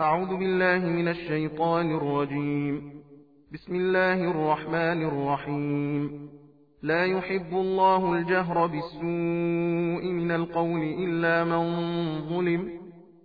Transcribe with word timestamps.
أعوذ 0.00 0.36
بالله 0.36 0.78
من 0.78 1.08
الشيطان 1.08 1.96
الرجيم. 1.96 2.92
بسم 3.52 3.74
الله 3.74 4.30
الرحمن 4.30 5.02
الرحيم. 5.04 6.28
لا 6.82 7.06
يحب 7.06 7.52
الله 7.52 8.12
الجهر 8.12 8.66
بالسوء 8.66 10.12
من 10.12 10.30
القول 10.30 10.82
إلا 10.82 11.44
من 11.44 11.64
ظلم 12.28 12.70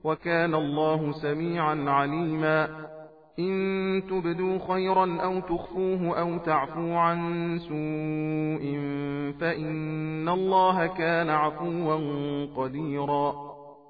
وكان 0.03 0.55
الله 0.55 1.11
سميعا 1.11 1.89
عليما. 1.89 2.67
إن 3.39 4.03
تبدوا 4.09 4.73
خيرا 4.73 5.17
أو 5.21 5.39
تخفوه 5.39 6.19
أو 6.19 6.37
تعفو 6.37 6.93
عن 6.93 7.19
سوء 7.59 8.63
فإن 9.39 10.29
الله 10.29 10.87
كان 10.87 11.29
عفوا 11.29 11.95
قديرا. 12.55 13.52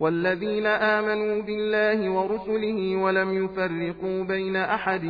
والذين 0.00 0.66
آمنوا 0.66 1.42
بالله 1.42 2.10
ورسله 2.10 2.96
ولم 2.96 3.44
يفرقوا 3.44 4.24
بين 4.24 4.56
أحد 4.56 5.04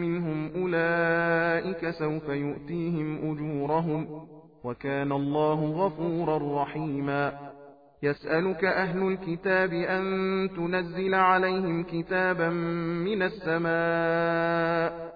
منهم 0.00 0.50
أولئك 0.56 1.90
سوف 1.90 2.28
يؤتيهم 2.28 3.30
أجورهم 3.32 4.26
وكان 4.64 5.12
الله 5.12 5.64
غفورا 5.64 6.62
رحيما. 6.62 7.32
يسألك 8.02 8.64
أهل 8.64 9.08
الكتاب 9.08 9.72
أن 9.72 10.04
تنزل 10.56 11.14
عليهم 11.14 11.84
كتابا 11.84 12.48
من 13.04 13.22
السماء 13.22 15.15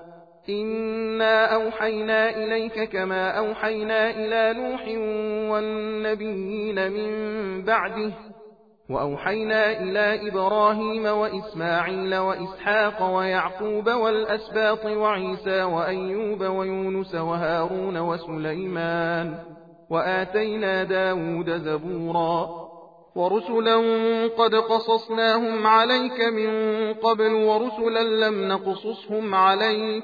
إنا 0.49 1.53
أوحينا 1.55 2.29
إليك 2.29 2.89
كما 2.89 3.29
أوحينا 3.37 4.09
إلى 4.09 4.59
نوح 4.59 4.87
والنبيين 5.51 6.91
من 6.91 7.11
بعده 7.65 8.11
وأوحينا 8.89 9.81
إلى 9.81 10.29
إبراهيم 10.29 11.05
وإسماعيل 11.05 12.15
وإسحاق 12.15 13.15
ويعقوب 13.15 13.89
والأسباط 13.89 14.85
وعيسى 14.85 15.63
وأيوب 15.63 16.41
ويونس 16.41 17.15
وهارون 17.15 17.97
وسليمان 17.97 19.35
وآتينا 19.89 20.83
داود 20.83 21.49
زبورا 21.49 22.61
ورسلا 23.15 23.75
قد 24.37 24.55
قصصناهم 24.55 25.67
عليك 25.67 26.19
من 26.21 26.49
قبل 26.93 27.33
ورسلا 27.33 28.03
لم 28.27 28.47
نقصصهم 28.47 29.35
عليك 29.35 30.03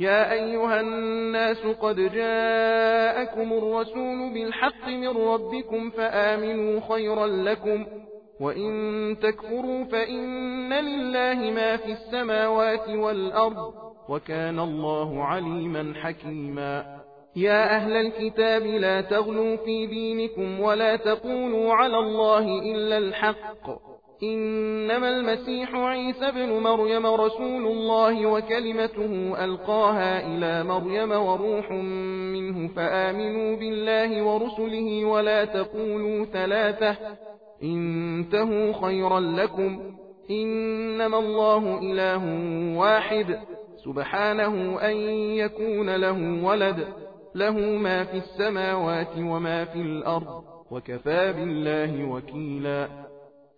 يا 0.00 0.32
أيها 0.32 0.80
الناس 0.80 1.66
قد 1.66 1.96
جاءكم 1.96 3.52
الرسول 3.52 4.32
بالحق 4.34 4.88
من 4.88 5.08
ربكم 5.08 5.90
فآمنوا 5.90 6.80
خيرا 6.88 7.26
لكم 7.26 7.86
وإن 8.40 9.16
تكفروا 9.22 9.84
فإن 9.84 10.72
لله 10.72 11.50
ما 11.50 11.76
في 11.76 11.92
السماوات 11.92 12.88
والأرض 12.88 13.74
وكان 14.08 14.58
الله 14.58 15.24
عليما 15.24 15.94
حكيما. 16.02 17.00
يا 17.36 17.76
أهل 17.76 17.92
الكتاب 17.92 18.62
لا 18.62 19.00
تغلوا 19.00 19.56
في 19.56 19.86
دينكم 19.86 20.60
ولا 20.60 20.96
تقولوا 20.96 21.74
على 21.74 21.98
الله 21.98 22.44
إلا 22.72 22.98
الحق. 22.98 23.89
إنما 24.22 25.08
المسيح 25.08 25.74
عيسى 25.74 26.30
بن 26.30 26.48
مريم 26.48 27.06
رسول 27.06 27.66
الله 27.66 28.26
وكلمته 28.26 29.44
ألقاها 29.44 30.26
إلى 30.26 30.64
مريم 30.64 31.10
وروح 31.10 31.70
منه 32.32 32.68
فآمنوا 32.68 33.56
بالله 33.56 34.22
ورسله 34.22 35.04
ولا 35.04 35.44
تقولوا 35.44 36.24
ثلاثة 36.24 36.96
انتهوا 37.62 38.72
خيرا 38.86 39.20
لكم 39.20 39.80
إنما 40.30 41.18
الله 41.18 41.78
إله 41.78 42.24
واحد 42.78 43.38
سبحانه 43.84 44.80
أن 44.80 44.96
يكون 45.36 45.96
له 45.96 46.44
ولد 46.44 46.86
له 47.34 47.58
ما 47.58 48.04
في 48.04 48.16
السماوات 48.16 49.18
وما 49.18 49.64
في 49.64 49.80
الأرض 49.80 50.44
وكفى 50.70 51.32
بالله 51.32 52.04
وكيلا 52.04 52.88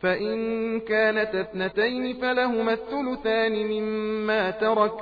فإن 0.00 0.80
كانت 0.80 1.34
اثنتين 1.34 2.14
فلهما 2.14 2.72
الثلثان 2.72 3.66
مما 3.66 4.50
ترك 4.50 4.92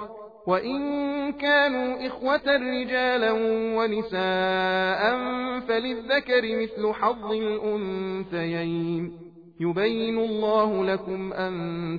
وإن 0.46 1.32
كانوا 1.32 2.06
إخوة 2.06 2.42
رجالا 2.46 3.32
ونساء 3.76 5.18
فللذكر 5.60 6.42
مثل 6.62 6.92
حظ 6.92 7.32
الأنثيين. 7.32 9.12
يبين 9.60 10.18
الله 10.18 10.84
لكم 10.84 11.32
أن 11.32 11.54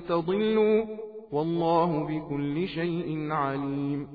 تضلوا 0.08 0.84
والله 1.32 2.06
بكل 2.06 2.68
شيء 2.68 3.28
عليم. 3.30 4.08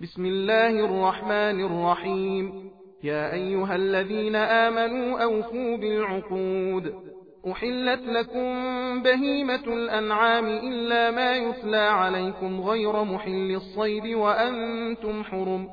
بسم 0.00 0.26
الله 0.26 0.70
الرحمن 0.70 1.64
الرحيم. 1.64 2.70
يا 3.04 3.32
أيها 3.32 3.76
الذين 3.76 4.36
آمنوا 4.36 5.18
أوفوا 5.22 5.76
بالعقود. 5.76 7.07
أحلت 7.52 8.02
لكم 8.06 8.48
بهيمة 9.02 9.64
الأنعام 9.66 10.46
إلا 10.46 11.10
ما 11.10 11.36
يتلى 11.36 11.76
عليكم 11.76 12.60
غير 12.60 13.04
محل 13.04 13.54
الصيد 13.54 14.14
وأنتم 14.14 15.24
حرم 15.24 15.68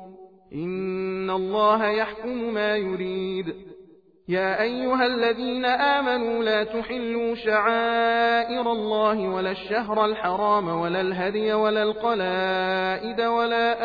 إن 0.52 1.30
الله 1.30 1.86
يحكم 1.86 2.54
ما 2.54 2.76
يريد 2.76 3.54
يا 4.28 4.62
أيها 4.62 5.06
الذين 5.06 5.64
آمنوا 5.64 6.44
لا 6.44 6.64
تحلوا 6.64 7.34
شعائر 7.34 8.72
الله 8.72 9.28
ولا 9.28 9.50
الشهر 9.50 10.04
الحرام 10.04 10.68
ولا 10.68 11.00
الهدي 11.00 11.52
ولا 11.52 11.82
القلائد 11.82 13.20
ولا 13.20 13.76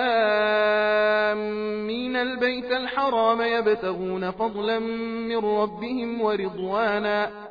آمين 1.31 2.15
البيت 2.15 2.71
الحرام 2.71 3.41
يبتغون 3.41 4.31
فضلا 4.31 4.79
من 5.29 5.37
ربهم 5.37 6.21
ورضوانا 6.21 7.50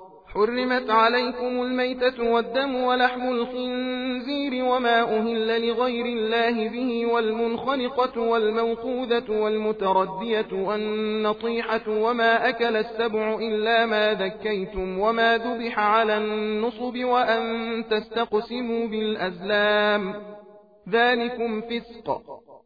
حرمت 0.33 0.89
عليكم 0.89 1.61
الميتة 1.61 2.23
والدم 2.23 2.75
ولحم 2.75 3.29
الخنزير 3.31 4.65
وما 4.65 5.01
أهل 5.01 5.67
لغير 5.67 6.05
الله 6.05 6.69
به 6.69 7.05
والمنخنقة 7.05 8.21
والموقوذة 8.21 9.31
والمتردية 9.41 10.47
والنطيحة 10.51 11.89
وما 11.89 12.49
أكل 12.49 12.75
السبع 12.77 13.35
إلا 13.35 13.85
ما 13.85 14.13
ذكيتم 14.13 14.99
وما 14.99 15.37
ذبح 15.37 15.79
على 15.79 16.17
النصب 16.17 17.03
وأن 17.03 17.83
تستقسموا 17.89 18.87
بالأزلام 18.87 20.13
ذلكم 20.89 21.61
فسق 21.61 22.21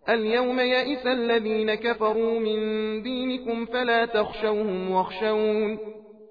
اليوم 0.09 0.59
يئس 0.59 1.07
الذين 1.07 1.75
كفروا 1.75 2.39
من 2.39 2.59
دينكم 3.01 3.65
فلا 3.65 4.05
تخشوهم 4.05 4.91
واخشون 4.91 5.77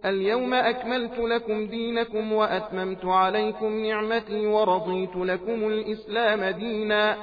اليوم 0.04 0.54
أكملت 0.54 1.18
لكم 1.18 1.66
دينكم 1.66 2.32
وأتممت 2.32 3.04
عليكم 3.04 3.86
نعمتي 3.86 4.46
ورضيت 4.46 5.16
لكم 5.16 5.68
الإسلام 5.68 6.44
دينا. 6.44 7.16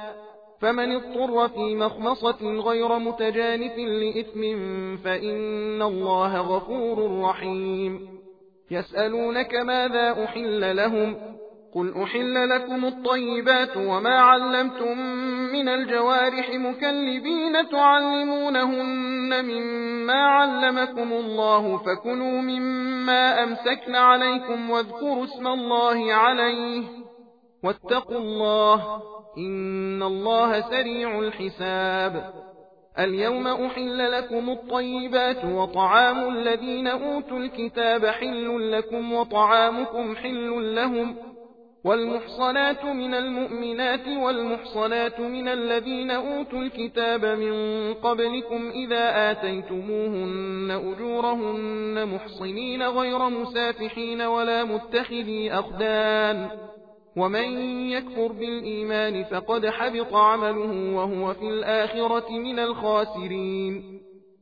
فمن 0.60 0.92
اضطر 0.92 1.48
في 1.48 1.74
مخمصة 1.74 2.60
غير 2.60 2.98
متجانف 2.98 3.78
لإثم 3.78 4.42
فإن 4.96 5.82
الله 5.82 6.40
غفور 6.40 7.20
رحيم. 7.20 8.08
يسألونك 8.70 9.54
ماذا 9.54 10.24
أحل 10.24 10.76
لهم؟ 10.76 11.16
قل 11.74 12.02
أحل 12.02 12.48
لكم 12.48 12.84
الطيبات 12.84 13.76
وما 13.76 14.18
علمتم 14.18 14.98
من 15.52 15.68
الجوارح 15.68 16.50
مكلبين 16.50 17.68
تعلمونهن 17.68 19.44
مما 19.44 20.26
علمكم 20.26 21.12
الله 21.12 21.78
فكلوا 21.78 22.40
مما 22.40 23.42
أمسكن 23.44 23.94
عليكم 23.94 24.70
واذكروا 24.70 25.24
اسم 25.24 25.46
الله 25.46 26.12
عليه 26.14 26.82
واتقوا 27.64 28.18
الله 28.18 29.02
إن 29.38 30.02
الله 30.02 30.60
سريع 30.60 31.18
الحساب 31.18 32.32
اليوم 32.98 33.46
أحل 33.46 34.12
لكم 34.12 34.50
الطيبات 34.50 35.44
وطعام 35.44 36.36
الذين 36.36 36.86
أوتوا 36.86 37.38
الكتاب 37.38 38.06
حل 38.06 38.72
لكم 38.72 39.12
وطعامكم 39.12 40.16
حل 40.16 40.74
لهم 40.74 41.31
والمحصنات 41.84 42.84
من 42.84 43.14
المؤمنات 43.14 44.08
والمحصنات 44.08 45.20
من 45.20 45.48
الذين 45.48 46.10
أوتوا 46.10 46.58
الكتاب 46.58 47.24
من 47.24 47.94
قبلكم 47.94 48.70
إذا 48.70 49.30
آتيتموهن 49.30 50.70
أجورهن 50.70 52.08
محصنين 52.08 52.82
غير 52.82 53.28
مسافحين 53.28 54.22
ولا 54.22 54.64
متخذي 54.64 55.52
أخدان 55.52 56.48
ومن 57.16 57.58
يكفر 57.90 58.32
بالإيمان 58.32 59.24
فقد 59.24 59.66
حبط 59.66 60.14
عمله 60.14 60.96
وهو 60.96 61.34
في 61.34 61.48
الآخرة 61.48 62.30
من 62.30 62.58
الخاسرين 62.58 63.91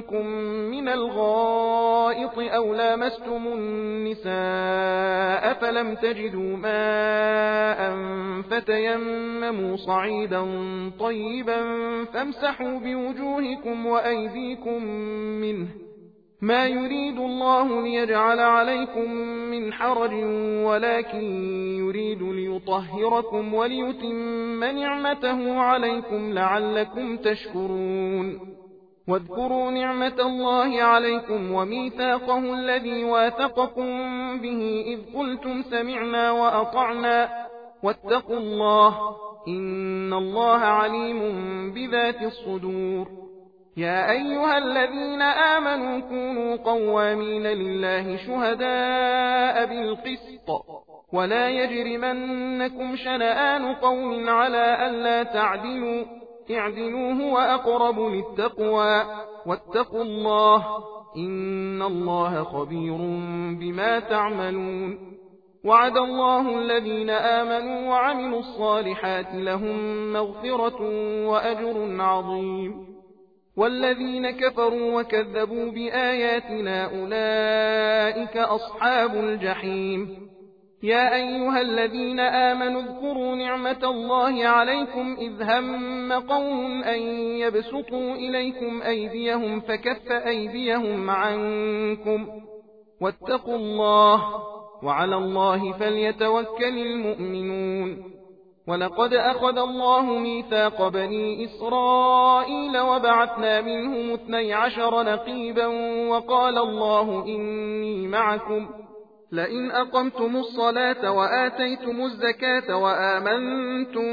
منكم 0.00 0.26
من 0.70 0.88
الغائط 0.88 2.38
أو 2.38 2.74
لامستم 2.74 3.46
النساء 3.46 4.24
فلم 5.54 5.94
تجدوا 5.94 6.56
ماء 6.56 7.96
فتيمموا 8.50 9.76
صعيدا 9.76 10.44
طيبا 11.00 11.64
فامسحوا 12.04 12.78
بوجوهكم 12.78 13.86
وأيديكم 13.86 14.84
منه 15.40 15.68
ما 16.40 16.66
يريد 16.66 17.18
الله 17.18 17.82
ليجعل 17.82 18.38
عليكم 18.40 19.12
من 19.50 19.72
حرج 19.72 20.12
ولكن 20.64 21.24
يريد 21.78 22.22
ليطهركم 22.22 23.54
وليتم 23.54 24.64
نعمته 24.64 25.60
عليكم 25.60 26.32
لعلكم 26.32 27.16
تشكرون 27.16 28.59
واذكروا 29.08 29.70
نعمة 29.70 30.18
الله 30.20 30.82
عليكم 30.82 31.52
وميثاقه 31.52 32.38
الذي 32.38 33.04
واثقكم 33.04 33.88
به 34.40 34.84
إذ 34.86 35.18
قلتم 35.18 35.62
سمعنا 35.62 36.30
وأطعنا 36.30 37.28
واتقوا 37.82 38.36
الله 38.36 39.16
إن 39.48 40.12
الله 40.12 40.58
عليم 40.58 41.20
بذات 41.74 42.22
الصدور. 42.22 43.08
يا 43.76 44.10
أيها 44.10 44.58
الذين 44.58 45.22
آمنوا 45.22 46.00
كونوا 46.00 46.56
قوامين 46.56 47.46
لله 47.46 48.16
شهداء 48.16 49.66
بالقسط 49.66 50.48
ولا 51.12 51.48
يجرمنكم 51.48 52.96
شنآن 52.96 53.74
قوم 53.74 54.28
على 54.28 54.86
ألا 54.86 55.22
تعدلوا 55.22 56.19
اعدلوا 56.50 57.12
هو 57.12 57.38
أقرب 57.38 58.00
للتقوى 58.00 59.04
واتقوا 59.46 60.02
الله 60.02 60.66
إن 61.16 61.82
الله 61.82 62.44
خبير 62.44 62.96
بما 63.60 64.00
تعملون. 64.00 64.98
وعد 65.64 65.96
الله 65.96 66.58
الذين 66.58 67.10
آمنوا 67.10 67.90
وعملوا 67.90 68.38
الصالحات 68.38 69.34
لهم 69.34 70.12
مغفرة 70.12 70.80
وأجر 71.28 72.02
عظيم. 72.02 72.90
والذين 73.56 74.30
كفروا 74.30 75.00
وكذبوا 75.00 75.70
بآياتنا 75.70 76.84
أولئك 76.84 78.36
أصحاب 78.36 79.14
الجحيم. 79.14 80.29
يا 80.82 81.14
أيها 81.14 81.60
الذين 81.60 82.20
آمنوا 82.20 82.82
اذكروا 82.82 83.34
نعمة 83.34 83.80
الله 83.84 84.46
عليكم 84.46 85.16
إذ 85.20 85.42
هم 85.42 86.12
قوم 86.12 86.82
أن 86.82 87.00
يبسطوا 87.42 88.14
إليكم 88.14 88.82
أيديهم 88.82 89.60
فكف 89.60 90.12
أيديهم 90.12 91.10
عنكم 91.10 92.28
واتقوا 93.00 93.56
الله 93.56 94.22
وعلى 94.82 95.16
الله 95.16 95.72
فليتوكل 95.72 96.78
المؤمنون 96.78 98.10
ولقد 98.68 99.14
أخذ 99.14 99.58
الله 99.58 100.02
ميثاق 100.02 100.88
بني 100.88 101.44
إسرائيل 101.44 102.78
وبعثنا 102.78 103.60
منهم 103.60 104.10
اثني 104.10 104.52
عشر 104.54 105.02
نقيبا 105.02 105.66
وقال 106.08 106.58
الله 106.58 107.24
إني 107.24 108.08
معكم 108.08 108.79
لئن 109.32 109.70
أقمتم 109.70 110.36
الصلاة 110.36 111.10
وآتيتم 111.10 112.00
الزكاة 112.00 112.76
وآمنتم 112.76 114.08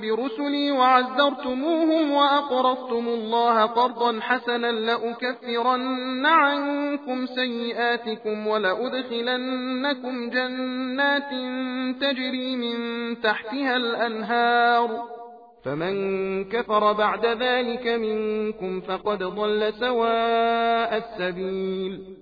برسلي 0.00 0.72
وعزرتموهم 0.72 2.10
وأقرضتم 2.10 3.08
الله 3.08 3.62
قرضا 3.62 4.20
حسنا 4.20 4.72
لأكفرن 4.72 6.26
عنكم 6.26 7.26
سيئاتكم 7.26 8.46
ولأدخلنكم 8.46 10.30
جنات 10.30 11.30
تجري 12.00 12.56
من 12.56 12.76
تحتها 13.20 13.76
الأنهار. 13.76 15.02
فمن 15.64 16.44
كفر 16.44 16.92
بعد 16.92 17.26
ذلك 17.26 17.86
منكم 17.86 18.80
فقد 18.80 19.18
ضل 19.22 19.72
سواء 19.80 20.96
السبيل. 20.96 22.21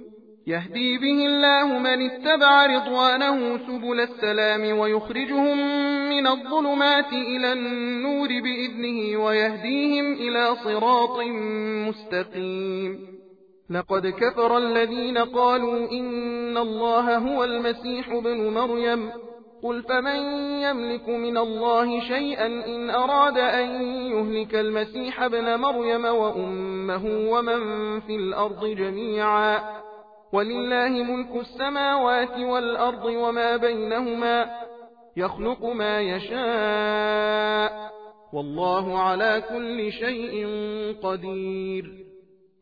يهدي 0.47 0.97
به 0.97 1.25
الله 1.25 1.79
من 1.79 2.09
اتبع 2.09 2.65
رضوانه 2.65 3.57
سبل 3.57 3.99
السلام 3.99 4.79
ويخرجهم 4.79 5.57
من 6.09 6.27
الظلمات 6.27 7.13
إلى 7.13 7.53
النور 7.53 8.27
بإذنه 8.27 9.25
ويهديهم 9.25 10.13
إلى 10.13 10.55
صراط 10.63 11.19
مستقيم. 11.87 12.99
لقد 13.69 14.07
كفر 14.07 14.57
الذين 14.57 15.17
قالوا 15.17 15.91
إن 15.91 16.57
الله 16.57 17.17
هو 17.17 17.43
المسيح 17.43 18.15
بن 18.19 18.53
مريم. 18.53 19.09
قل 19.63 19.83
فمن 19.83 20.19
يملك 20.61 21.09
من 21.09 21.37
الله 21.37 21.99
شيئا 21.99 22.45
إن 22.45 22.89
أراد 22.89 23.37
أن 23.37 23.81
يهلك 24.11 24.55
المسيح 24.55 25.27
بن 25.27 25.55
مريم 25.55 26.05
وأمه 26.05 27.05
ومن 27.31 27.59
في 27.99 28.15
الأرض 28.15 28.65
جميعا؟ 28.65 29.81
ولله 30.33 30.89
ملك 30.89 31.35
السماوات 31.35 32.37
والأرض 32.39 33.05
وما 33.05 33.57
بينهما 33.57 34.45
يخلق 35.17 35.65
ما 35.65 36.01
يشاء 36.01 37.91
والله 38.33 38.99
على 38.99 39.43
كل 39.49 39.91
شيء 39.91 40.47
قدير. 41.03 41.91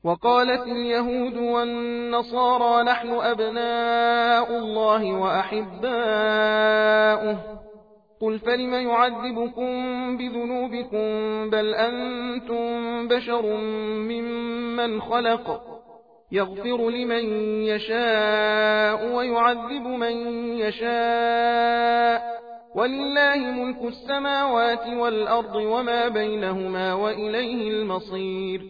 وقالت 0.03 0.61
اليهود 0.61 1.38
والنصارى 1.38 2.83
نحن 2.83 3.09
أبناء 3.09 4.57
الله 4.57 5.13
وأحباؤه. 5.13 6.39
قل 8.21 8.39
فلم 8.39 8.73
يعذبكم 8.73 9.71
بذنوبكم 10.17 11.49
بل 11.49 11.75
أنتم 11.75 13.07
بشر 13.07 13.45
ممن 14.09 15.01
خلق 15.01 15.78
يغفر 16.31 16.89
لمن 16.89 17.25
يشاء 17.63 19.15
ويعذب 19.15 19.88
من 19.88 20.12
يشاء. 20.57 22.39
ولله 22.75 23.36
ملك 23.38 23.83
السماوات 23.83 24.88
والأرض 24.88 25.55
وما 25.55 26.07
بينهما 26.07 26.93
وإليه 26.93 27.69
المصير. 27.69 28.62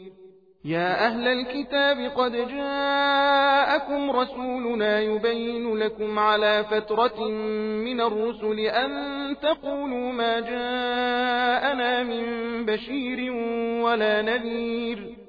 يا 0.65 1.05
أهل 1.05 1.27
الكتاب 1.27 2.11
قد 2.15 2.31
جاءكم 2.31 4.11
رسولنا 4.11 4.99
يبين 5.01 5.75
لكم 5.75 6.19
على 6.19 6.65
فترة 6.71 7.27
من 7.85 8.01
الرسل 8.01 8.59
أن 8.59 8.91
تقولوا 9.41 10.11
ما 10.11 10.39
جاءنا 10.39 12.03
من 12.03 12.25
بشير 12.65 13.31
ولا 13.83 14.21
نذير. 14.21 15.28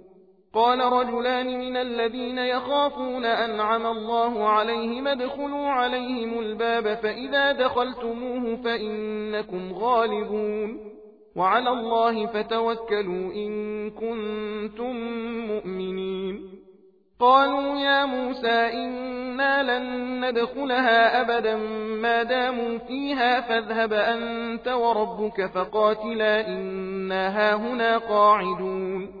قال 0.53 0.79
رجلان 0.79 1.59
من 1.59 1.77
الذين 1.77 2.37
يخافون 2.37 3.25
أنعم 3.25 3.85
الله 3.85 4.49
عليهم 4.49 5.07
ادخلوا 5.07 5.67
عليهم 5.67 6.39
الباب 6.39 6.97
فإذا 7.03 7.51
دخلتموه 7.51 8.55
فإنكم 8.55 9.73
غالبون 9.73 10.91
وعلى 11.35 11.69
الله 11.69 12.25
فتوكلوا 12.25 13.33
إن 13.33 13.89
كنتم 13.89 14.95
مؤمنين 15.47 16.61
قالوا 17.19 17.79
يا 17.79 18.05
موسى 18.05 18.73
إنا 18.73 19.79
لن 19.79 20.25
ندخلها 20.25 21.21
أبدا 21.21 21.55
ما 22.01 22.23
داموا 22.23 22.77
فيها 22.77 23.41
فاذهب 23.41 23.93
أنت 23.93 24.67
وربك 24.67 25.45
فقاتلا 25.45 26.47
إنا 26.47 27.27
هاهنا 27.37 27.97
قاعدون 27.97 29.20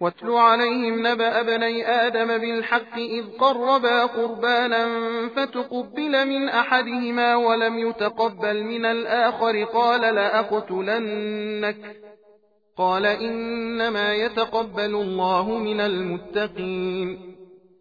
واتل 0.00 0.30
عليهم 0.30 1.06
نبأ 1.06 1.42
بني 1.42 1.88
آدم 1.88 2.38
بالحق 2.38 2.96
إذ 2.98 3.24
قربا 3.38 4.06
قربانا 4.06 4.88
فتقبل 5.28 6.28
من 6.28 6.48
أحدهما 6.48 7.36
ولم 7.36 7.78
يتقبل 7.78 8.64
من 8.64 8.84
الآخر 8.84 9.64
قال 9.64 10.14
لأقتلنك 10.14 11.96
قال 12.76 13.06
إنما 13.06 14.14
يتقبل 14.14 14.94
الله 14.94 15.58
من 15.58 15.80
المتقين 15.80 17.30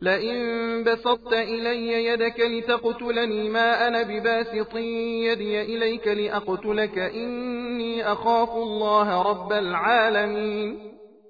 لئن 0.01 0.83
بسطت 0.83 1.33
إلي 1.33 2.05
يدك 2.05 2.39
لتقتلني 2.39 3.49
ما 3.49 3.87
أنا 3.87 4.03
بباسط 4.03 4.75
يدي 4.75 5.61
إليك 5.61 6.07
لأقتلك 6.07 6.97
إني 6.99 8.11
أخاف 8.11 8.49
الله 8.55 9.21
رب 9.21 9.53
العالمين 9.53 10.98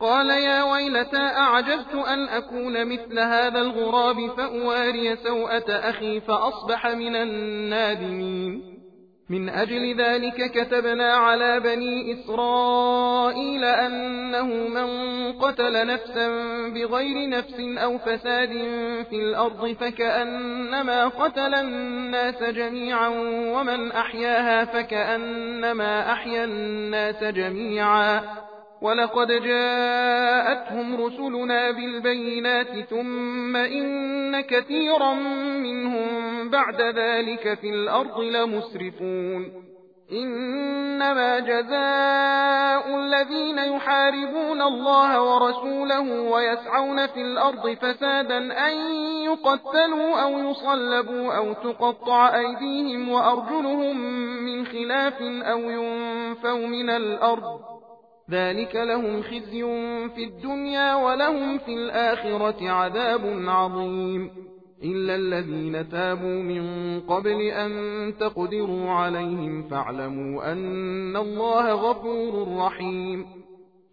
قال 0.00 0.30
يا 0.30 0.62
ويلتى 0.62 1.16
أعجزت 1.16 1.94
أن 1.94 2.28
أكون 2.28 2.86
مثل 2.86 3.18
هذا 3.18 3.60
الغراب 3.60 4.30
فأواري 4.36 5.16
سوءة 5.16 5.70
أخي 5.70 6.20
فأصبح 6.20 6.86
من 6.86 7.16
النادمين. 7.16 8.76
من 9.30 9.48
أجل 9.48 10.00
ذلك 10.00 10.50
كتبنا 10.50 11.12
على 11.12 11.60
بني 11.60 12.12
إسرائيل 12.12 13.64
أنه 13.64 14.46
من 14.46 15.32
قتل 15.32 15.86
نفسا 15.86 16.28
بغير 16.68 17.28
نفس 17.28 17.60
أو 17.60 17.98
فساد 17.98 18.48
في 19.10 19.16
الأرض 19.16 19.76
فكأنما 19.80 21.08
قتل 21.08 21.54
الناس 21.54 22.42
جميعا 22.42 23.08
ومن 23.54 23.92
أحياها 23.92 24.64
فكأنما 24.64 26.12
أحيا 26.12 26.44
الناس 26.44 27.24
جميعا. 27.24 28.22
ولقد 28.82 29.28
جاءتهم 29.32 30.96
رسلنا 31.04 31.70
بالبينات 31.70 32.88
ثم 32.90 33.56
إن 33.56 34.40
كثيرا 34.40 35.14
منهم 35.62 36.50
بعد 36.50 36.80
ذلك 36.80 37.58
في 37.60 37.70
الأرض 37.70 38.20
لمسرفون 38.20 39.66
إنما 40.12 41.38
جزاء 41.38 42.96
الذين 42.96 43.58
يحاربون 43.58 44.62
الله 44.62 45.22
ورسوله 45.22 46.20
ويسعون 46.30 47.06
في 47.06 47.20
الأرض 47.22 47.74
فسادا 47.74 48.38
أن 48.68 48.76
يقتلوا 49.24 50.22
أو 50.22 50.50
يصلبوا 50.50 51.32
أو 51.36 51.52
تقطع 51.52 52.36
أيديهم 52.38 53.08
وأرجلهم 53.08 53.96
من 54.44 54.66
خلاف 54.66 55.22
أو 55.22 55.58
ينفوا 55.58 56.66
من 56.66 56.90
الأرض 56.90 57.75
ذلك 58.30 58.74
لهم 58.76 59.22
خزي 59.22 59.62
في 60.14 60.24
الدنيا 60.24 60.94
ولهم 60.94 61.58
في 61.58 61.74
الآخرة 61.74 62.70
عذاب 62.70 63.42
عظيم 63.48 64.30
إلا 64.84 65.14
الذين 65.14 65.88
تابوا 65.88 66.42
من 66.42 67.00
قبل 67.00 67.40
أن 67.40 67.72
تقدروا 68.20 68.90
عليهم 68.90 69.62
فاعلموا 69.62 70.52
أن 70.52 71.16
الله 71.16 71.72
غفور 71.72 72.56
رحيم 72.58 73.26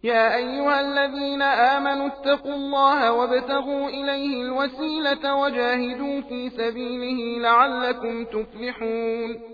يا 0.04 0.36
أيها 0.36 0.80
الذين 0.80 1.42
آمنوا 1.42 2.06
اتقوا 2.06 2.54
الله 2.54 3.12
وابتغوا 3.12 3.88
إليه 3.88 4.42
الوسيلة 4.42 5.36
وجاهدوا 5.36 6.20
في 6.20 6.50
سبيله 6.50 7.40
لعلكم 7.42 8.24
تفلحون 8.24 9.53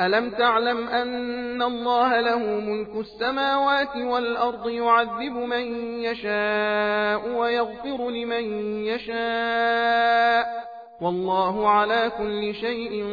ألم 0.00 0.30
تعلم 0.30 0.88
أن 0.88 1.62
الله 1.62 2.20
له 2.20 2.38
ملك 2.38 2.96
السماوات 2.96 3.96
والأرض 3.96 4.68
يعذب 4.68 5.32
من 5.32 5.64
يشاء 6.00 7.28
ويغفر 7.38 8.10
لمن 8.10 8.44
يشاء 8.84 10.60
والله 11.00 11.68
على 11.68 12.12
كل 12.18 12.54
شيء 12.54 13.04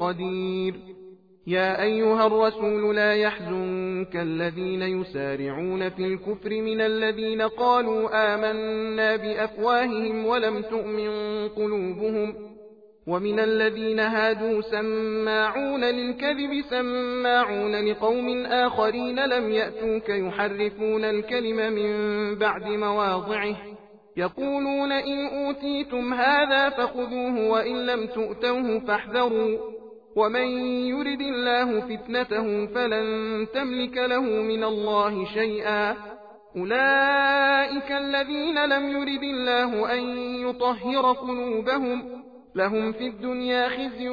قدير. 0.00 0.74
يا 1.46 1.82
أيها 1.82 2.26
الرسول 2.26 2.96
لا 2.96 3.14
يحزنك 3.14 4.16
الذين 4.16 4.82
يسارعون 4.82 5.88
في 5.88 6.06
الكفر 6.06 6.50
من 6.50 6.80
الذين 6.80 7.42
قالوا 7.42 8.34
آمنا 8.34 9.16
بأفواههم 9.16 10.26
ولم 10.26 10.62
تؤمن 10.62 11.10
قلوبهم 11.48 12.34
ومن 13.06 13.40
الذين 13.40 14.00
هادوا 14.00 14.60
سماعون 14.60 15.84
للكذب 15.84 16.64
سماعون 16.70 17.88
لقوم 17.88 18.46
آخرين 18.46 19.24
لم 19.24 19.52
يأتوك 19.52 20.08
يحرفون 20.08 21.04
الكلم 21.04 21.72
من 21.72 22.34
بعد 22.38 22.66
مواضعه. 22.66 23.56
يقولون 24.16 24.92
إن 24.92 25.26
أوتيتم 25.26 26.14
هذا 26.14 26.68
فخذوه 26.68 27.48
وإن 27.50 27.86
لم 27.86 28.06
تؤتوه 28.06 28.78
فاحذروا. 28.78 29.58
ومن 30.16 30.46
يرد 30.86 31.20
الله 31.20 31.80
فتنته 31.80 32.66
فلن 32.66 33.46
تملك 33.54 33.96
له 33.96 34.22
من 34.22 34.64
الله 34.64 35.24
شيئا. 35.24 35.96
أولئك 36.56 37.92
الذين 37.92 38.64
لم 38.64 38.88
يرد 38.88 39.22
الله 39.22 39.92
أن 39.92 40.18
يطهر 40.18 41.12
قلوبهم. 41.12 42.19
لهم 42.54 42.92
في 42.92 43.06
الدنيا 43.06 43.68
خزي 43.68 44.08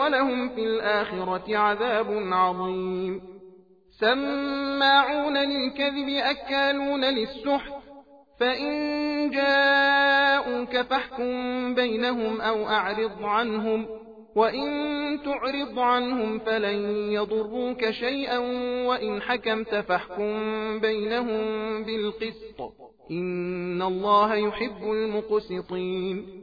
ولهم 0.00 0.48
في 0.48 0.64
الآخرة 0.64 1.56
عذاب 1.56 2.06
عظيم. 2.32 3.20
سماعون 4.00 5.36
للكذب 5.36 6.08
أكالون 6.08 7.04
للسحت 7.04 7.72
فإن 8.40 9.30
جاءوك 9.30 10.76
فاحكم 10.76 11.74
بينهم 11.74 12.40
أو 12.40 12.68
أعرض 12.68 13.22
عنهم 13.24 13.86
وإن 14.36 14.68
تعرض 15.24 15.78
عنهم 15.78 16.38
فلن 16.38 17.12
يضروك 17.12 17.90
شيئا 17.90 18.38
وإن 18.88 19.22
حكمت 19.22 19.74
فاحكم 19.74 20.34
بينهم 20.80 21.42
بالقسط. 21.84 22.60
إن 23.10 23.82
الله 23.82 24.34
يحب 24.34 24.82
المقسطين. 24.82 26.42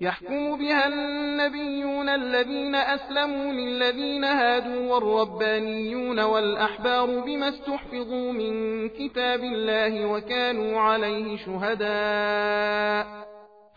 يحكم 0.00 0.58
بها 0.58 0.88
النبيون 0.88 2.08
الذين 2.08 2.74
أسلموا 2.74 3.52
للذين 3.52 4.24
هادوا 4.24 4.94
والربانيون 4.94 6.20
والأحبار 6.20 7.06
بما 7.06 7.48
استحفظوا 7.48 8.32
من 8.32 8.88
كتاب 8.88 9.40
الله 9.40 10.06
وكانوا 10.06 10.80
عليه 10.80 11.36
شهداء. 11.36 13.24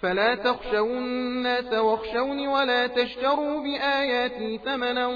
فلا 0.01 0.35
تخشوا 0.35 0.87
الناس 0.87 1.73
واخشوني 1.73 2.47
ولا 2.47 2.87
تشتروا 2.87 3.63
بآياتي 3.63 4.57
ثمنا 4.57 5.07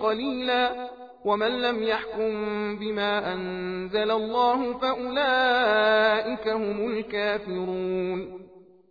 قليلا. 0.00 0.88
ومن 1.24 1.62
لم 1.62 1.82
يحكم 1.82 2.76
بما 2.78 3.32
أنزل 3.32 4.10
الله 4.10 4.78
فأولئك 4.78 6.48
هم 6.48 6.90
الكافرون. 6.90 8.37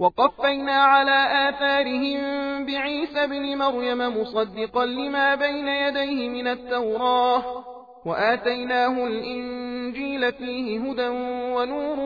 وقفينا 0.00 0.72
على 0.72 1.48
آثارهم 1.48 2.20
بعيسى 2.66 3.26
بن 3.26 3.58
مريم 3.58 4.20
مصدقا 4.20 4.86
لما 4.86 5.34
بين 5.34 5.68
يديه 5.68 6.28
من 6.28 6.46
التوراة 6.46 7.64
وآتيناه 8.06 9.06
الإنجيل 9.06 10.32
فيه 10.32 10.80
هدى 10.80 11.08
ونور 11.54 11.98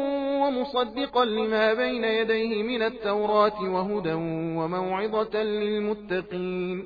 ومصدقا 0.42 1.24
لما 1.24 1.74
بين 1.74 2.04
يديه 2.04 2.62
من 2.62 2.82
التوراة 2.82 3.62
وهدى 3.62 4.12
وموعظة 4.58 5.42
للمتقين. 5.42 6.84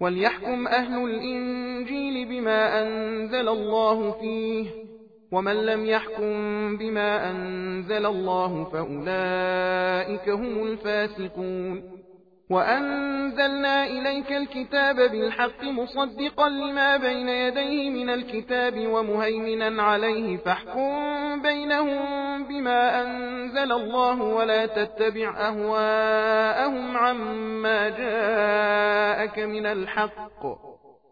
وليحكم 0.00 0.66
أهل 0.66 1.04
الإنجيل 1.04 2.28
بما 2.28 2.82
أنزل 2.82 3.48
الله 3.48 4.10
فيه. 4.10 4.89
ومن 5.32 5.66
لم 5.66 5.86
يحكم 5.86 6.76
بما 6.76 7.30
أنزل 7.30 8.06
الله 8.06 8.64
فأولئك 8.64 10.28
هم 10.28 10.66
الفاسقون. 10.66 12.00
وأنزلنا 12.50 13.86
إليك 13.86 14.32
الكتاب 14.32 14.96
بالحق 14.96 15.64
مصدقا 15.64 16.48
لما 16.48 16.96
بين 16.96 17.28
يديه 17.28 17.90
من 17.90 18.10
الكتاب 18.10 18.86
ومهيمنا 18.86 19.82
عليه 19.82 20.36
فاحكم 20.36 21.42
بينهم 21.42 22.44
بما 22.44 23.02
أنزل 23.02 23.72
الله 23.72 24.22
ولا 24.22 24.66
تتبع 24.66 25.48
أهواءهم 25.48 26.96
عما 26.96 27.88
جاءك 27.88 29.38
من 29.38 29.66
الحق. 29.66 30.42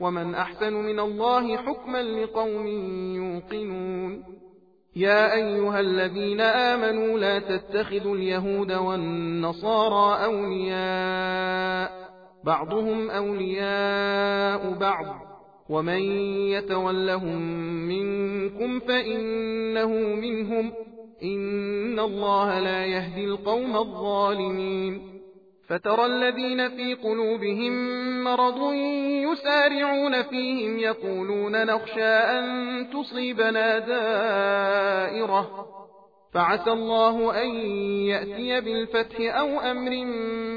ومن 0.00 0.34
أحسن 0.34 0.72
من 0.72 1.00
الله 1.00 1.56
حكما 1.56 2.02
لقوم 2.02 2.66
يوقنون. 3.16 4.24
يا 4.96 5.34
أيها 5.34 5.80
الذين 5.80 6.40
آمنوا 6.40 7.18
لا 7.18 7.38
تتخذوا 7.38 8.16
اليهود 8.16 8.72
والنصارى 8.72 10.24
أولياء 10.24 11.92
بعضهم 12.44 13.10
أولياء 13.10 14.78
بعض. 14.78 15.06
ومن 15.68 16.02
يتولهم 16.50 17.42
منكم 17.88 18.80
فإنه 18.80 19.88
منهم. 20.14 20.72
إن 21.22 21.98
الله 21.98 22.58
لا 22.58 22.84
يهدي 22.84 23.24
القوم 23.24 23.76
الظالمين. 23.76 25.09
فترى 25.70 26.06
الذين 26.06 26.68
في 26.68 26.94
قلوبهم 26.94 27.72
مرض 28.24 28.72
يسارعون 29.32 30.22
فيهم 30.22 30.78
يقولون 30.78 31.66
نخشى 31.66 32.04
أن 32.04 32.44
تصيبنا 32.90 33.78
دائرة. 33.78 35.66
فعسى 36.34 36.72
الله 36.72 37.42
أن 37.42 37.48
يأتي 38.06 38.60
بالفتح 38.60 39.16
أو 39.20 39.60
أمر 39.60 39.90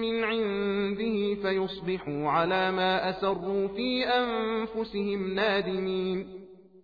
من 0.01 0.23
عنده 0.23 1.41
فيصبحوا 1.41 2.29
على 2.29 2.71
ما 2.71 3.09
أسروا 3.09 3.67
في 3.67 4.05
أنفسهم 4.05 5.33
نادمين. 5.33 6.42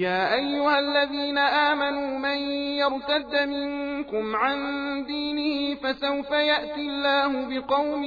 يا 0.00 0.34
أيها 0.34 0.78
الذين 0.78 1.38
آمنوا 1.38 2.18
من 2.18 2.38
يرتد 2.52 3.48
منكم 3.48 4.36
عن 4.36 4.58
دينه 5.06 5.74
فسوف 5.74 6.30
يأتي 6.30 6.80
الله 6.80 7.48
بقوم 7.48 8.04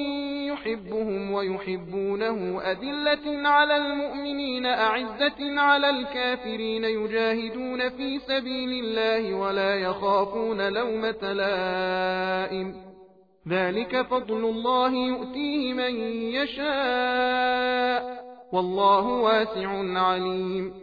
يحبهم 0.47 1.31
ويحبونه. 1.31 2.61
أذلة 2.61 3.49
على 3.49 3.77
المؤمنين 3.77 4.65
أعزة 4.65 5.61
على 5.61 5.89
الكافرين. 5.89 6.83
يجاهدون 6.83 7.89
في 7.89 8.19
سبيل 8.19 8.85
الله 8.85 9.33
ولا 9.33 9.75
يخافون 9.75 10.73
لومة 10.73 11.33
لائم. 11.33 12.75
ذلك 13.49 14.01
فضل 14.01 14.45
الله 14.45 14.91
يؤتيه 14.91 15.73
من 15.73 15.95
يشاء. 16.33 18.23
والله 18.53 19.07
واسع 19.07 19.99
عليم. 19.99 20.82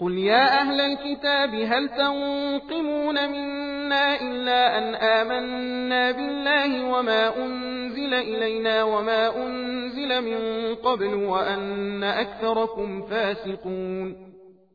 قل 0.00 0.18
يا 0.18 0.60
أهل 0.60 0.80
الكتاب 0.80 1.54
هل 1.54 1.88
تنقمون 1.88 3.30
منا 3.30 4.20
إلا 4.20 4.78
أن 4.78 4.94
آمنا 4.94 6.10
بالله 6.10 6.84
وما 6.84 7.36
أنزل 7.36 8.14
إلينا 8.14 8.84
وما 8.84 9.36
أنزل 9.36 10.22
من 10.22 10.74
قبل 10.74 11.14
وأن 11.14 12.04
أكثركم 12.04 13.02
فاسقون 13.02 14.16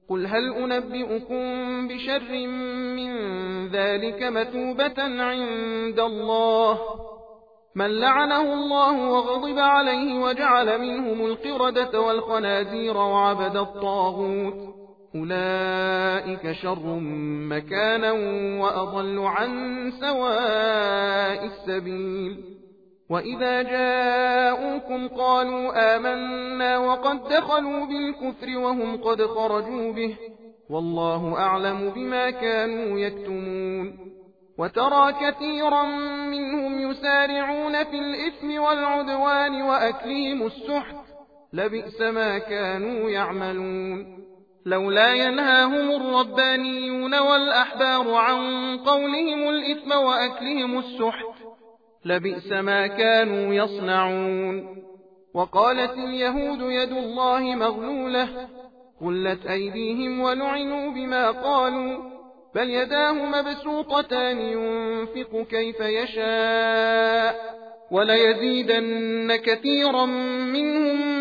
قل 0.10 0.26
هل 0.26 0.54
أنبئكم 0.54 1.88
بشر 1.88 2.48
من 2.96 3.12
ذلك 3.68 4.24
مثوبة 4.24 5.24
عند 5.24 6.00
الله 6.00 6.80
من 7.76 8.00
لعنه 8.00 8.54
الله 8.54 9.10
وغضب 9.12 9.60
عليه 9.60 10.20
وجعل 10.20 10.82
منهم 10.82 11.26
القردة 11.26 12.02
والخنازير 12.02 12.98
وعبد 12.98 13.58
الطاغوت 13.58 14.81
أولئك 15.16 16.52
شر 16.52 17.00
مكانا 17.50 18.12
وأضل 18.62 19.20
عن 19.20 19.52
سواء 20.00 21.46
السبيل 21.46 22.44
وإذا 23.10 23.62
جاءوكم 23.62 25.08
قالوا 25.08 25.96
آمنا 25.96 26.78
وقد 26.78 27.24
دخلوا 27.24 27.86
بالكفر 27.86 28.58
وهم 28.58 28.98
قد 28.98 29.22
خرجوا 29.22 29.92
به 29.92 30.18
والله 30.70 31.38
أعلم 31.38 31.90
بما 31.90 32.30
كانوا 32.30 33.00
يكتمون 33.00 34.12
وترى 34.58 35.14
كثيرا 35.14 35.84
منهم 36.26 36.92
يسارعون 36.92 37.84
في 37.84 38.00
الإثم 38.00 38.62
والعدوان 38.62 39.62
وأكلهم 39.62 40.44
السحت 40.44 40.96
لبئس 41.54 42.02
ما 42.02 42.38
كانوا 42.38 43.10
يعملون 43.10 44.22
لولا 44.66 45.14
ينهاهم 45.14 45.92
الربانيون 45.92 47.20
والأحبار 47.20 48.14
عن 48.14 48.38
قولهم 48.78 49.50
الإثم 49.50 49.92
وأكلهم 49.92 50.80
السحت 50.80 51.36
لبئس 52.06 52.52
ما 52.52 52.88
كانوا 52.88 53.54
يصنعون. 53.54 54.82
وقالت 55.34 55.94
اليهود 55.94 56.62
يد 56.62 56.92
الله 56.92 57.56
مغلولة 57.56 58.48
قلت 59.02 59.46
أيديهم 59.46 60.20
ولعنوا 60.20 60.92
بما 60.92 61.32
قالوا 61.32 61.98
بل 62.56 62.70
يداه 62.70 63.12
مبسوطتان 63.12 64.40
ينفق 64.40 65.48
كيف 65.50 65.80
يشاء 65.80 67.62
وليزيدن 67.92 69.36
كثيرا 69.36 70.06
منهم 70.56 71.21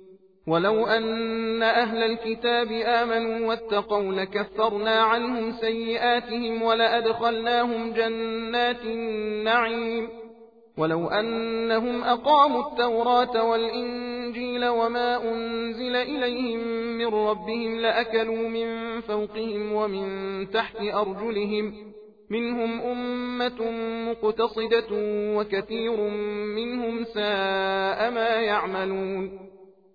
ولو 0.51 0.85
أن 0.85 1.63
أهل 1.63 2.03
الكتاب 2.03 2.71
آمنوا 2.71 3.47
واتقوا 3.47 4.13
لكفرنا 4.13 5.01
عنهم 5.01 5.51
سيئاتهم 5.51 6.61
ولأدخلناهم 6.61 7.93
جنات 7.93 8.83
النعيم 8.85 10.09
ولو 10.77 11.07
أنهم 11.07 12.03
أقاموا 12.03 12.61
التوراة 12.67 13.49
والإنجيل 13.49 14.67
وما 14.67 15.23
أنزل 15.33 15.95
إليهم 15.95 16.59
من 16.97 17.07
ربهم 17.07 17.79
لأكلوا 17.79 18.49
من 18.49 19.01
فوقهم 19.01 19.73
ومن 19.73 20.07
تحت 20.51 20.77
أرجلهم 20.81 21.73
منهم 22.29 22.81
أمة 22.81 23.71
مقتصدة 24.11 24.87
وكثير 25.37 26.01
منهم 26.55 27.03
ساء 27.03 28.11
ما 28.11 28.29
يعملون 28.29 29.50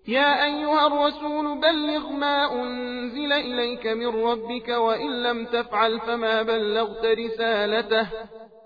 يا 0.09 0.45
أيها 0.45 0.87
الرسول 0.87 1.61
بلغ 1.61 2.12
ما 2.12 2.62
أنزل 2.62 3.33
إليك 3.33 3.87
من 3.87 4.07
ربك 4.07 4.69
وإن 4.69 5.23
لم 5.23 5.45
تفعل 5.45 6.01
فما 6.01 6.42
بلغت 6.42 7.07
رسالته 7.07 8.09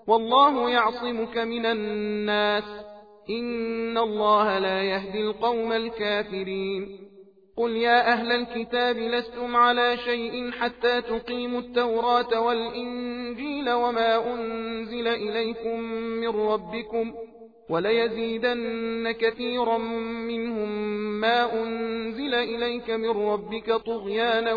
والله 0.07 0.69
يعصمك 0.69 1.37
من 1.37 1.65
الناس 1.65 2.63
إن 3.29 3.97
الله 3.97 4.59
لا 4.59 4.81
يهدي 4.83 5.21
القوم 5.21 5.71
الكافرين 5.71 6.97
قل 7.57 7.71
يا 7.71 8.13
أهل 8.13 8.31
الكتاب 8.31 8.97
لستم 8.97 9.55
على 9.55 9.97
شيء 9.97 10.51
حتى 10.51 11.01
تقيموا 11.01 11.59
التوراة 11.59 12.39
والإنجيل 12.41 13.71
وما 13.71 14.33
أنزل 14.33 15.07
إليكم 15.07 15.79
من 16.21 16.29
ربكم 16.29 17.13
وليزيدن 17.71 19.11
كثيرا 19.11 19.77
منهم 20.27 20.69
ما 21.21 21.63
أنزل 21.63 22.35
إليك 22.35 22.89
من 22.89 23.09
ربك 23.09 23.71
طغيانا 23.71 24.53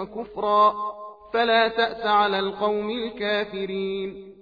وكفرا. 0.00 0.74
فلا 1.34 1.68
تأس 1.68 2.06
على 2.06 2.38
القوم 2.38 2.90
الكافرين. 2.90 4.34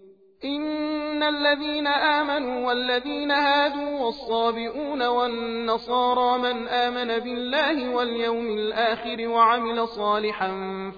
إن 0.45 1.23
الذين 1.23 1.87
آمنوا 1.87 2.69
والذين 2.69 3.31
هادوا 3.31 4.01
والصابئون 4.01 5.03
والنصارى 5.03 6.39
من 6.39 6.69
آمن 6.69 7.19
بالله 7.19 7.95
واليوم 7.95 8.47
الآخر 8.47 9.29
وعمل 9.29 9.89
صالحا 9.89 10.51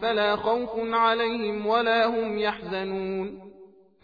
فلا 0.02 0.36
خوف 0.36 0.70
عليهم 0.76 1.66
ولا 1.66 2.06
هم 2.06 2.38
يحزنون. 2.38 3.40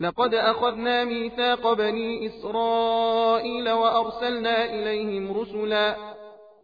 لقد 0.00 0.34
أخذنا 0.34 1.04
ميثاق 1.04 1.72
بني 1.72 2.26
إسرائيل 2.26 3.70
وأرسلنا 3.70 4.64
إليهم 4.64 5.32
رسلا 5.32 5.96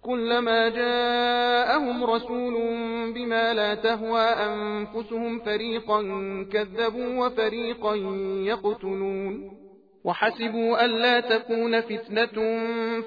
كلما 0.03 0.69
جاءهم 0.69 2.05
رسول 2.05 2.55
بما 3.15 3.55
لا 3.55 3.75
تهوى 3.75 4.21
أنفسهم 4.21 5.39
فريقا 5.39 6.03
كذبوا 6.53 7.27
وفريقا 7.27 7.95
يقتلون 8.45 9.61
وحسبوا 10.05 10.85
ألا 10.85 11.21
تكون 11.21 11.81
فتنة 11.81 12.61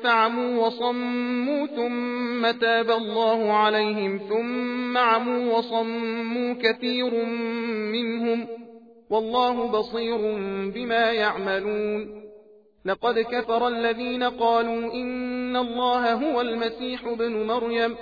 فعموا 0.03 0.67
وصموا 0.67 1.67
ثم 1.67 2.59
تاب 2.59 2.91
الله 2.91 3.53
عليهم 3.53 4.17
ثم 4.29 4.97
عموا 4.97 5.57
وصموا 5.57 6.53
كثير 6.53 7.25
منهم 7.93 8.47
والله 9.09 9.67
بصير 9.67 10.17
بما 10.71 11.11
يعملون. 11.11 12.23
لقد 12.85 13.19
كفر 13.19 13.67
الذين 13.67 14.23
قالوا 14.23 14.93
إن 14.93 15.55
الله 15.55 16.13
هو 16.13 16.41
المسيح 16.41 17.13
بن 17.13 17.47
مريم. 17.47 17.95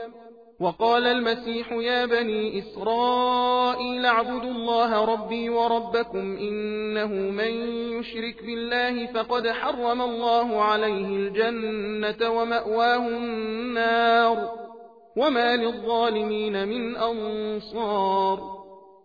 وقال 0.60 1.08
المسيح 1.08 1.72
يا 1.72 2.06
بني 2.06 2.60
إسرائيل 2.60 4.06
اعبدوا 4.06 4.52
الله 4.52 5.06
ربي 5.06 5.50
وربكم 5.50 6.38
إنه 6.38 7.08
من 7.14 7.52
يشرك 8.00 8.46
بالله 8.46 9.06
فقد 9.06 9.48
حرم 9.48 10.02
الله 10.02 10.62
عليه 10.62 11.08
الجنة 11.08 12.30
ومأواه 12.30 13.08
النار. 13.08 14.52
وما 15.18 15.56
للظالمين 15.56 16.68
من 16.68 16.96
أنصار. 16.96 18.61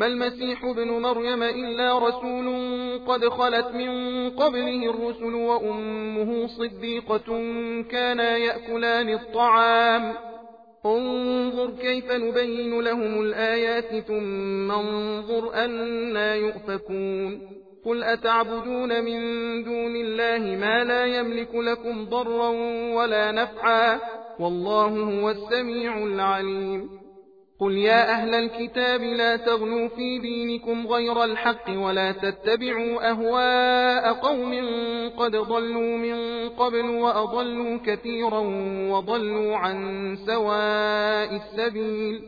ما 0.00 0.06
المسيح 0.06 0.64
ابن 0.64 0.88
مريم 0.88 1.42
إلا 1.42 1.98
رسول 1.98 2.46
قد 3.06 3.28
خلت 3.28 3.66
من 3.74 4.30
قبله 4.30 4.90
الرسل 4.90 5.34
وأمه 5.34 6.46
صديقة 6.46 7.26
كانا 7.90 8.36
يأكلان 8.36 9.08
الطعام. 9.08 10.12
انظر 10.86 11.70
كيف 11.70 12.12
نبين 12.12 12.80
لهم 12.80 13.20
الآيات 13.20 14.04
ثم 14.04 14.70
انظر 14.70 15.54
أنا 15.54 16.34
يؤفكون. 16.34 17.40
قل 17.84 18.02
أتعبدون 18.02 19.04
من 19.04 19.20
دون 19.64 19.96
الله 19.96 20.56
ما 20.56 20.84
لا 20.84 21.06
يملك 21.06 21.54
لكم 21.54 22.04
ضرا 22.04 22.48
ولا 22.94 23.32
نفعا. 23.32 24.00
والله 24.38 24.88
هو 24.88 25.30
السميع 25.30 25.98
العليم. 25.98 26.99
قل 27.60 27.76
يا 27.76 28.10
أهل 28.10 28.34
الكتاب 28.34 29.02
لا 29.02 29.36
تغلوا 29.36 29.88
في 29.88 30.18
دينكم 30.18 30.86
غير 30.86 31.24
الحق 31.24 31.70
ولا 31.70 32.12
تتبعوا 32.12 33.10
أهواء 33.10 34.12
قوم 34.12 34.54
قد 35.18 35.36
ضلوا 35.36 35.96
من 35.96 36.48
قبل 36.48 36.84
وأضلوا 36.84 37.78
كثيرا 37.86 38.40
وضلوا 38.90 39.56
عن 39.56 40.16
سواء 40.26 41.36
السبيل 41.36 42.22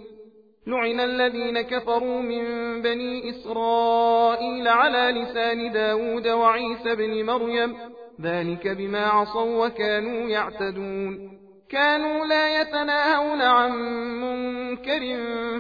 لعن 0.66 1.00
الذين 1.00 1.60
كفروا 1.60 2.22
من 2.22 2.42
بني 2.82 3.30
إسرائيل 3.30 4.68
على 4.68 5.20
لسان 5.20 5.72
داود 5.72 6.28
وعيسى 6.28 6.94
بن 6.94 7.26
مريم 7.26 7.76
ذلك 8.20 8.68
بما 8.68 9.06
عصوا 9.06 9.66
وكانوا 9.66 10.28
يعتدون 10.28 11.41
كانوا 11.72 12.26
لا 12.26 12.60
يتناهون 12.60 13.42
عن 13.42 13.70
منكر 14.20 15.00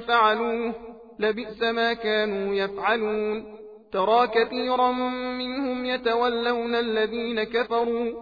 فعلوه 0.00 0.74
لبئس 1.18 1.62
ما 1.62 1.92
كانوا 1.92 2.54
يفعلون. 2.54 3.44
ترى 3.92 4.26
كثيرا 4.26 4.92
منهم 5.38 5.84
يتولون 5.84 6.74
الذين 6.74 7.42
كفروا 7.42 8.12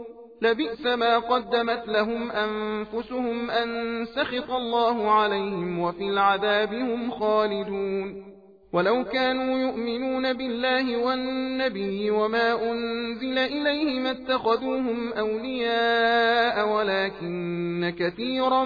لبئس 0.42 0.87
ما 0.87 1.18
قدمت 1.18 1.88
لهم 1.88 2.31
أنفسهم 2.31 3.50
أن 3.50 4.05
سخط 4.05 4.50
الله 4.50 5.11
عليهم 5.11 5.79
وفي 5.79 6.05
العذاب 6.09 6.74
هم 6.74 7.11
خالدون. 7.11 8.24
ولو 8.73 9.05
كانوا 9.05 9.59
يؤمنون 9.59 10.33
بالله 10.33 10.97
والنبي 10.97 12.11
وما 12.11 12.73
أنزل 12.73 13.39
إليه 13.39 14.01
ما 14.01 14.11
اتخذوهم 14.11 15.13
أولياء 15.13 16.69
ولكن 16.77 17.95
كثيرا 17.99 18.65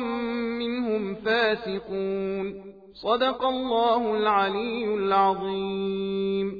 منهم 0.58 1.14
فاسقون. 1.14 2.74
صدق 2.94 3.44
الله 3.44 4.16
العلي 4.16 4.94
العظيم. 4.94 6.54